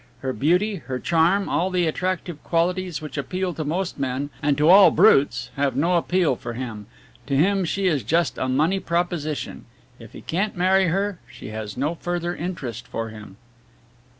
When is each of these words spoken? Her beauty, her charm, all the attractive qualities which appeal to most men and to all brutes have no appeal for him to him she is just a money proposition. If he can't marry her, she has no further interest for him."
Her 0.21 0.33
beauty, 0.33 0.77
her 0.77 0.97
charm, 0.97 1.47
all 1.47 1.69
the 1.69 1.85
attractive 1.85 2.43
qualities 2.43 3.03
which 3.03 3.19
appeal 3.19 3.53
to 3.53 3.63
most 3.63 3.99
men 3.99 4.31
and 4.41 4.57
to 4.57 4.67
all 4.67 4.89
brutes 4.89 5.51
have 5.57 5.75
no 5.75 5.95
appeal 5.95 6.35
for 6.35 6.53
him 6.53 6.87
to 7.27 7.35
him 7.35 7.63
she 7.65 7.85
is 7.85 8.01
just 8.01 8.39
a 8.39 8.47
money 8.49 8.79
proposition. 8.79 9.65
If 9.99 10.13
he 10.13 10.21
can't 10.21 10.57
marry 10.57 10.87
her, 10.87 11.19
she 11.31 11.49
has 11.49 11.77
no 11.77 11.93
further 11.93 12.35
interest 12.35 12.87
for 12.87 13.09
him." 13.09 13.37